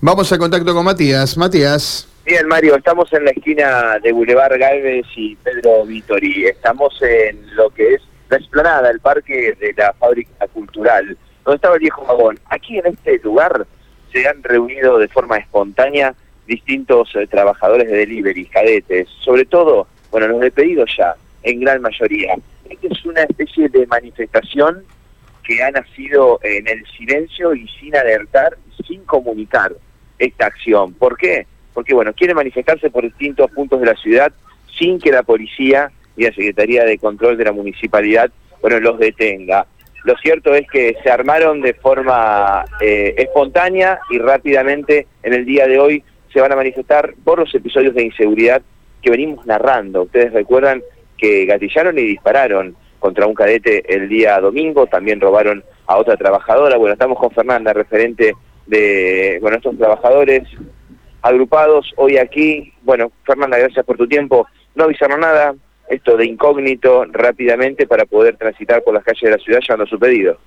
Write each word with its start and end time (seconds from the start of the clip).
Vamos 0.00 0.32
a 0.32 0.38
contacto 0.38 0.72
con 0.74 0.84
Matías. 0.84 1.36
Matías. 1.36 2.06
Bien, 2.24 2.46
Mario, 2.46 2.76
estamos 2.76 3.12
en 3.12 3.24
la 3.24 3.32
esquina 3.32 3.98
de 4.00 4.12
Boulevard 4.12 4.56
Galvez 4.56 5.06
y 5.16 5.34
Pedro 5.34 5.84
Vitori. 5.86 6.46
Estamos 6.46 6.96
en 7.02 7.56
lo 7.56 7.68
que 7.70 7.94
es 7.94 8.02
la 8.30 8.36
explanada, 8.36 8.90
el 8.90 9.00
parque 9.00 9.56
de 9.58 9.74
la 9.76 9.92
fábrica 9.94 10.46
cultural, 10.52 11.18
donde 11.44 11.56
estaba 11.56 11.74
el 11.74 11.80
viejo 11.80 12.06
vagón. 12.06 12.38
Aquí 12.46 12.78
en 12.78 12.86
este 12.86 13.18
lugar 13.24 13.66
se 14.12 14.28
han 14.28 14.40
reunido 14.44 14.98
de 14.98 15.08
forma 15.08 15.36
espontánea 15.38 16.14
distintos 16.46 17.10
eh, 17.16 17.26
trabajadores 17.26 17.90
de 17.90 17.96
delivery, 17.96 18.46
cadetes, 18.46 19.08
sobre 19.24 19.46
todo, 19.46 19.88
bueno, 20.12 20.28
los 20.28 20.40
de 20.40 20.52
pedido 20.52 20.84
ya, 20.96 21.16
en 21.42 21.60
gran 21.60 21.82
mayoría. 21.82 22.36
Esta 22.70 22.86
es 22.86 23.04
una 23.04 23.24
especie 23.24 23.68
de 23.68 23.84
manifestación 23.88 24.84
que 25.42 25.60
ha 25.60 25.72
nacido 25.72 26.38
en 26.44 26.68
el 26.68 26.86
silencio 26.96 27.52
y 27.52 27.66
sin 27.80 27.96
alertar, 27.96 28.56
sin 28.86 29.02
comunicar 29.04 29.74
esta 30.18 30.46
acción. 30.46 30.94
¿Por 30.94 31.16
qué? 31.16 31.46
Porque, 31.74 31.94
bueno, 31.94 32.12
quiere 32.12 32.34
manifestarse 32.34 32.90
por 32.90 33.04
distintos 33.04 33.50
puntos 33.50 33.80
de 33.80 33.86
la 33.86 33.94
ciudad 33.94 34.32
sin 34.78 34.98
que 34.98 35.12
la 35.12 35.22
policía 35.22 35.90
y 36.16 36.24
la 36.24 36.32
Secretaría 36.32 36.84
de 36.84 36.98
Control 36.98 37.36
de 37.36 37.44
la 37.44 37.52
Municipalidad, 37.52 38.30
bueno, 38.60 38.80
los 38.80 38.98
detenga. 38.98 39.66
Lo 40.04 40.16
cierto 40.16 40.54
es 40.54 40.68
que 40.68 40.96
se 41.02 41.10
armaron 41.10 41.60
de 41.60 41.74
forma 41.74 42.64
eh, 42.80 43.14
espontánea 43.18 44.00
y 44.10 44.18
rápidamente 44.18 45.06
en 45.22 45.34
el 45.34 45.44
día 45.44 45.66
de 45.66 45.78
hoy 45.78 46.04
se 46.32 46.40
van 46.40 46.52
a 46.52 46.56
manifestar 46.56 47.14
por 47.24 47.38
los 47.38 47.54
episodios 47.54 47.94
de 47.94 48.04
inseguridad 48.04 48.62
que 49.02 49.10
venimos 49.10 49.46
narrando. 49.46 50.02
Ustedes 50.02 50.32
recuerdan 50.32 50.82
que 51.16 51.46
gatillaron 51.46 51.98
y 51.98 52.02
dispararon 52.02 52.76
contra 52.98 53.26
un 53.26 53.34
cadete 53.34 53.94
el 53.94 54.08
día 54.08 54.40
domingo, 54.40 54.86
también 54.86 55.20
robaron 55.20 55.64
a 55.86 55.96
otra 55.96 56.16
trabajadora. 56.16 56.76
Bueno, 56.76 56.94
estamos 56.94 57.18
con 57.18 57.30
Fernanda, 57.30 57.72
referente 57.72 58.34
de 58.68 59.38
bueno, 59.40 59.56
estos 59.56 59.76
trabajadores 59.76 60.44
agrupados 61.22 61.92
hoy 61.96 62.18
aquí. 62.18 62.72
Bueno, 62.82 63.10
Fernanda, 63.24 63.58
gracias 63.58 63.84
por 63.84 63.96
tu 63.96 64.06
tiempo. 64.06 64.46
No 64.74 64.84
avisaron 64.84 65.20
nada, 65.20 65.54
esto 65.88 66.16
de 66.16 66.26
incógnito 66.26 67.04
rápidamente 67.06 67.86
para 67.86 68.04
poder 68.04 68.36
transitar 68.36 68.82
por 68.82 68.94
las 68.94 69.04
calles 69.04 69.22
de 69.22 69.30
la 69.30 69.38
ciudad 69.38 69.60
llevando 69.60 69.86
su 69.86 69.98
pedido. 69.98 70.38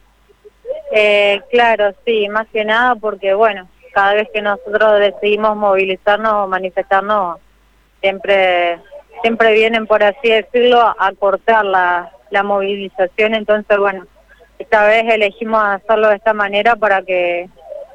Eh, 0.93 1.41
claro, 1.51 1.93
sí, 2.05 2.29
más 2.29 2.47
que 2.49 2.63
nada 2.63 2.95
porque, 2.95 3.33
bueno, 3.33 3.67
cada 3.93 4.13
vez 4.13 4.29
que 4.33 4.41
nosotros 4.41 4.99
decidimos 4.99 5.57
movilizarnos 5.57 6.33
o 6.33 6.47
manifestarnos, 6.47 7.39
siempre 7.99 8.79
siempre 9.21 9.53
vienen, 9.53 9.85
por 9.85 10.03
así 10.03 10.29
decirlo, 10.29 10.79
a 10.79 11.11
cortar 11.17 11.63
la, 11.65 12.11
la 12.29 12.43
movilización. 12.43 13.35
Entonces, 13.35 13.77
bueno, 13.77 14.05
esta 14.59 14.85
vez 14.85 15.03
elegimos 15.13 15.63
hacerlo 15.63 16.09
de 16.09 16.15
esta 16.15 16.33
manera 16.33 16.75
para 16.75 17.01
que, 17.03 17.49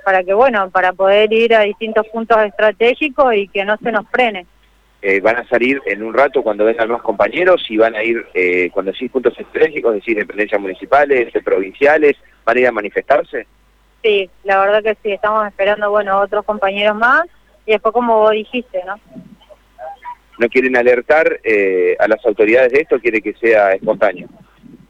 para 0.07 0.23
que 0.23 0.35
bueno, 0.35 0.71
para 0.71 0.93
poder 0.93 1.33
ir 1.33 1.53
a 1.53 1.63
distintos 1.63 2.07
puntos 2.07 2.39
estratégicos 2.45 3.35
y 3.35 3.49
que 3.49 3.65
no 3.65 3.77
se 3.79 3.91
nos 3.91 4.09
frene. 4.09 4.47
Eh, 5.03 5.19
van 5.19 5.35
a 5.35 5.49
salir 5.49 5.83
en 5.85 6.05
un 6.05 6.15
rato 6.15 6.45
cuando 6.45 6.65
vengan 6.65 6.91
más 6.91 7.03
compañeros 7.03 7.67
y 7.69 7.77
van 7.77 7.97
a 7.97 8.05
ir, 8.05 8.25
eh, 8.33 8.71
cuando 8.73 8.93
decís 8.93 9.11
puntos 9.11 9.37
estratégicos, 9.37 9.97
es 9.97 10.03
decir, 10.03 10.17
dependencias 10.17 10.61
municipales, 10.61 11.33
provinciales, 11.45 12.17
van 12.45 12.57
a 12.57 12.61
ir 12.61 12.67
a 12.69 12.73
manifestarse. 12.73 13.49
Sí, 14.01 14.31
la 14.45 14.61
verdad 14.61 14.81
que 14.85 14.97
sí, 15.03 15.11
estamos 15.11 15.45
esperando, 15.45 15.91
bueno, 15.91 16.21
otros 16.21 16.45
compañeros 16.45 16.95
más 16.95 17.25
y 17.67 17.73
después 17.73 17.93
como 17.93 18.21
vos 18.21 18.31
dijiste, 18.31 18.85
¿no? 18.87 19.01
¿No 20.39 20.49
quieren 20.49 20.77
alertar 20.77 21.41
eh, 21.43 21.97
a 21.99 22.07
las 22.07 22.25
autoridades 22.25 22.71
de 22.71 22.83
esto? 22.83 23.01
¿Quiere 23.01 23.21
que 23.21 23.33
sea 23.33 23.73
espontáneo? 23.73 24.29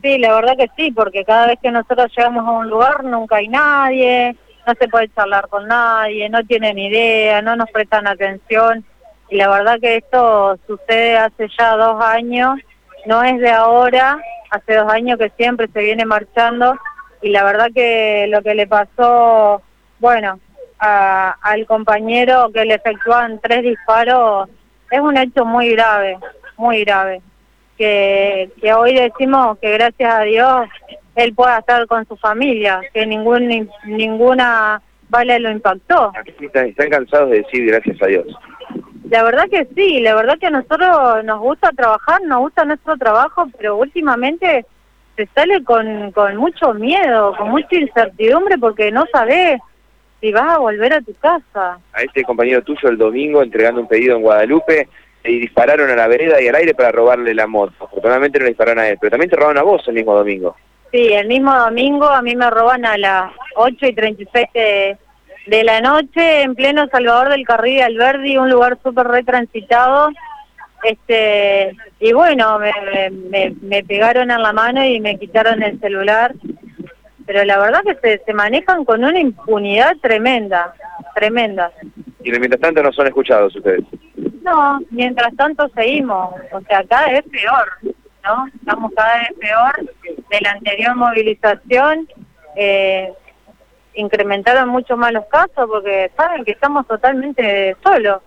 Sí, 0.03 0.19
la 0.19 0.35
verdad 0.35 0.59
que 0.59 0.69
sí, 0.77 0.93
porque 0.93 1.25
cada 1.25 1.47
vez 1.47 1.59
que 1.63 1.71
nosotros 1.71 2.13
llegamos 2.15 2.47
a 2.47 2.51
un 2.51 2.69
lugar 2.69 3.03
nunca 3.03 3.37
hay 3.37 3.49
nadie, 3.49 4.37
no 4.67 4.75
se 4.79 4.89
puede 4.89 5.09
charlar 5.15 5.49
con 5.49 5.69
nadie, 5.69 6.29
no 6.29 6.45
tienen 6.45 6.79
idea, 6.79 7.41
no 7.41 7.57
nos 7.57 7.71
prestan 7.71 8.07
atención. 8.09 8.85
Y 9.29 9.37
la 9.37 9.49
verdad 9.49 9.79
que 9.81 9.97
esto 9.97 10.59
sucede 10.67 11.17
hace 11.17 11.49
ya 11.59 11.77
dos 11.77 12.03
años, 12.03 12.59
no 13.07 13.23
es 13.23 13.39
de 13.39 13.51
ahora, 13.51 14.19
hace 14.51 14.75
dos 14.75 14.93
años 14.93 15.19
que 15.19 15.31
siempre 15.37 15.69
se 15.73 15.81
viene 15.81 16.05
marchando 16.05 16.77
y 17.23 17.31
la 17.31 17.45
verdad 17.45 17.69
que 17.75 18.27
lo 18.29 18.43
que 18.43 18.55
le 18.55 18.67
pasó, 18.67 19.63
bueno, 19.99 20.39
al 20.79 21.67
compañero 21.67 22.51
que 22.53 22.65
le 22.65 22.75
efectúan 22.75 23.41
tres 23.43 23.63
disparos 23.63 24.49
es 24.91 25.01
un 25.01 25.17
hecho 25.17 25.45
muy 25.45 25.71
grave, 25.71 26.19
muy 26.57 26.85
grave. 26.85 27.23
Que, 27.79 28.51
que 28.61 28.73
hoy 28.73 28.95
decimos 28.95 29.59
que 29.59 29.71
gracias 29.73 30.15
a 30.15 30.23
Dios 30.23 30.69
él 31.17 31.35
pueda 31.35 31.59
estar 31.59 31.87
con 31.87 32.07
su 32.07 32.17
familia, 32.17 32.81
que 32.93 33.07
ningún, 33.07 33.69
ninguna 33.85 34.81
bala 35.09 35.39
lo 35.39 35.51
impactó. 35.51 36.13
Están 36.53 36.91
cansados 36.91 37.31
de 37.31 37.39
decir 37.39 37.67
gracias 37.67 38.01
a 38.03 38.07
Dios. 38.07 38.27
La 39.09 39.23
verdad 39.23 39.49
que 39.49 39.67
sí, 39.75 40.01
la 40.01 40.15
verdad 40.15 40.39
que 40.39 40.47
a 40.47 40.51
nosotros 40.51 41.25
nos 41.25 41.41
gusta 41.41 41.71
trabajar, 41.71 42.21
nos 42.23 42.41
gusta 42.41 42.65
nuestro 42.65 42.97
trabajo, 42.97 43.47
pero 43.57 43.77
últimamente 43.77 44.67
se 45.17 45.27
sale 45.35 45.65
con, 45.65 46.13
con 46.13 46.37
mucho 46.37 46.75
miedo, 46.75 47.35
con 47.37 47.49
mucha 47.49 47.77
incertidumbre 47.77 48.59
porque 48.59 48.91
no 48.91 49.07
sabes 49.11 49.61
si 50.21 50.33
vas 50.33 50.55
a 50.55 50.59
volver 50.59 50.93
a 50.93 51.01
tu 51.01 51.15
casa. 51.15 51.79
A 51.93 52.03
este 52.03 52.25
compañero 52.25 52.63
tuyo 52.63 52.89
el 52.89 52.99
domingo 52.99 53.43
entregando 53.43 53.81
un 53.81 53.89
pedido 53.89 54.17
en 54.17 54.23
Guadalupe 54.23 54.89
y 55.25 55.39
dispararon 55.39 55.89
a 55.89 55.97
la 55.97 56.09
vereda 56.09 56.43
y 56.43 56.49
al 56.49 56.57
aire 56.57 56.75
para 56.75 56.93
robarle 56.93 57.33
la 57.33 57.47
moto. 57.47 57.73
Afortunadamente 57.85 58.39
no 58.39 58.45
le 58.45 58.51
dispararon 58.51 58.81
a 58.81 58.89
él, 58.89 58.99
pero 59.01 59.13
también 59.13 59.31
te 59.31 59.37
robaron 59.37 59.59
a 59.59 59.63
vos 59.63 59.83
el 59.87 59.95
mismo 59.95 60.15
domingo. 60.15 60.57
Sí, 60.93 61.13
el 61.13 61.29
mismo 61.29 61.55
domingo 61.55 62.07
a 62.07 62.23
mí 62.23 62.37
me 62.37 62.49
roban 62.51 62.85
a 62.85 62.97
las 62.97 63.33
8 63.57 63.87
y 63.87 63.95
36 63.95 64.47
de, 64.55 64.97
de 65.47 65.65
la 65.65 65.81
noche 65.81 66.43
en 66.43 66.55
pleno 66.55 66.87
Salvador 66.89 67.31
del 67.31 67.47
Carril 67.47 67.77
de 67.77 67.83
Alberdi, 67.83 68.37
un 68.37 68.51
lugar 68.51 68.79
súper 68.83 69.07
retransitado. 69.07 70.11
Este, 70.83 71.75
y 71.99 72.13
bueno, 72.13 72.59
me, 72.59 73.11
me, 73.11 73.55
me 73.63 73.83
pegaron 73.83 74.31
en 74.31 74.43
la 74.43 74.53
mano 74.53 74.85
y 74.85 75.01
me 75.01 75.19
quitaron 75.19 75.63
el 75.63 75.81
celular 75.81 76.33
pero 77.27 77.45
la 77.45 77.59
verdad 77.59 77.83
que 77.83 77.97
se, 77.97 78.25
se 78.25 78.33
manejan 78.33 78.85
con 78.85 79.05
una 79.05 79.19
impunidad 79.19 79.97
tremenda, 80.01 80.73
tremenda. 81.15 81.73
Y 82.23 82.31
mientras 82.31 82.61
tanto 82.61 82.83
no 82.83 82.93
son 82.93 83.09
escuchados 83.09 83.55
ustedes. 83.55 83.85
No, 84.43 84.81
mientras 84.91 85.35
tanto 85.35 85.69
seguimos, 85.71 86.35
o 86.53 86.61
sea, 86.63 86.85
cada 86.85 87.09
vez 87.09 87.25
peor, 87.25 87.95
¿no? 88.25 88.47
Estamos 88.47 88.93
cada 88.95 89.19
vez 89.19 89.33
peor 89.41 89.91
de 90.31 90.41
la 90.41 90.51
anterior 90.53 90.97
movilización, 90.97 92.09
eh, 92.57 93.13
incrementaron 93.95 94.69
mucho 94.69 94.97
más 94.97 95.13
los 95.13 95.27
casos 95.27 95.69
porque 95.69 96.11
saben 96.17 96.45
que 96.45 96.53
estamos 96.53 96.87
totalmente 96.87 97.77
solos. 97.83 98.23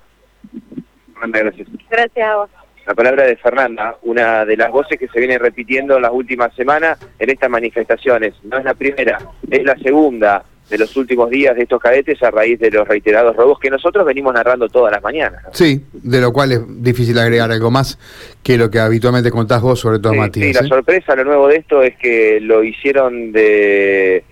Gracias. 1.21 1.67
Gracias 1.89 2.29
a 2.29 2.35
vos 2.37 2.49
la 2.89 2.95
palabra 2.95 3.23
de 3.25 3.35
Fernanda, 3.35 3.97
una 4.01 4.45
de 4.45 4.57
las 4.57 4.71
voces 4.71 4.97
que 4.97 5.07
se 5.09 5.19
viene 5.19 5.37
repitiendo 5.37 5.97
en 5.97 6.01
las 6.01 6.11
últimas 6.11 6.51
semanas 6.55 6.97
en 7.19 7.29
estas 7.29 7.47
manifestaciones. 7.47 8.33
No 8.43 8.57
es 8.57 8.65
la 8.65 8.73
primera, 8.73 9.19
es 9.47 9.63
la 9.63 9.75
segunda 9.75 10.43
de 10.69 10.77
los 10.77 10.95
últimos 10.95 11.29
días 11.29 11.55
de 11.55 11.63
estos 11.63 11.81
cadetes 11.81 12.21
a 12.21 12.31
raíz 12.31 12.59
de 12.59 12.69
los 12.69 12.87
reiterados 12.87 13.35
robos 13.35 13.59
que 13.59 13.69
nosotros 13.69 14.05
venimos 14.05 14.33
narrando 14.33 14.69
todas 14.69 14.91
las 14.91 15.01
mañanas. 15.01 15.43
Sí, 15.51 15.83
de 15.93 16.21
lo 16.21 16.31
cual 16.31 16.51
es 16.51 16.61
difícil 16.83 17.17
agregar 17.17 17.51
algo 17.51 17.71
más 17.71 17.97
que 18.43 18.57
lo 18.57 18.69
que 18.69 18.79
habitualmente 18.79 19.31
contás 19.31 19.61
vos, 19.61 19.79
sobre 19.79 19.99
todo 19.99 20.13
Matías. 20.13 20.47
Sí, 20.47 20.53
la 20.53 20.61
¿eh? 20.61 20.69
sorpresa, 20.69 21.15
lo 21.15 21.23
nuevo 21.23 21.47
de 21.47 21.57
esto 21.57 21.81
es 21.81 21.97
que 21.97 22.39
lo 22.39 22.63
hicieron 22.63 23.31
de, 23.31 24.23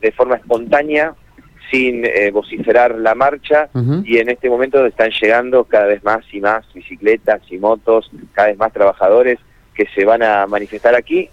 de 0.00 0.12
forma 0.12 0.36
espontánea, 0.36 1.14
sin 1.70 2.04
eh, 2.04 2.30
vociferar 2.30 2.94
la 2.96 3.14
marcha 3.14 3.68
y 4.02 4.16
en 4.16 4.30
este 4.30 4.48
momento 4.48 4.84
están 4.86 5.10
llegando 5.10 5.64
cada 5.64 5.84
vez 5.86 6.02
más 6.02 6.24
y 6.32 6.40
más 6.40 6.64
bicicletas 6.72 7.42
y 7.50 7.58
motos, 7.58 8.10
cada 8.32 8.48
vez 8.48 8.56
más 8.56 8.72
trabajadores 8.72 9.38
que 9.74 9.86
se 9.94 10.06
van 10.06 10.22
a 10.22 10.46
manifestar 10.46 10.94
aquí 10.94 11.28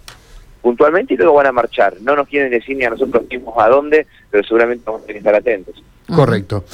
puntualmente 0.66 1.14
y 1.14 1.16
luego 1.16 1.34
van 1.34 1.46
a 1.46 1.52
marchar. 1.52 1.94
No 2.00 2.16
nos 2.16 2.26
quieren 2.26 2.50
decir 2.50 2.76
ni 2.76 2.84
a 2.84 2.90
nosotros 2.90 3.22
mismos 3.30 3.54
a 3.56 3.68
dónde, 3.68 4.04
pero 4.28 4.42
seguramente 4.42 4.82
vamos 4.84 5.02
a 5.02 5.06
tener 5.06 5.14
que 5.14 5.18
estar 5.28 5.34
atentos. 5.36 5.80
Correcto. 6.12 6.64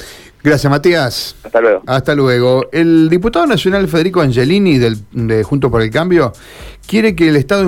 Gracias, 0.43 0.67
Matías. 0.71 1.35
Hasta 1.43 1.61
luego. 1.61 1.83
Hasta 1.85 2.15
luego. 2.15 2.69
El 2.71 3.07
diputado 3.07 3.45
nacional 3.45 3.87
Federico 3.87 4.21
Angelini 4.21 4.79
del, 4.79 4.97
de 5.11 5.43
Junto 5.43 5.69
por 5.69 5.83
el 5.83 5.91
Cambio 5.91 6.33
quiere 6.87 7.15
que 7.15 7.29
el 7.29 7.35
Estado 7.35 7.65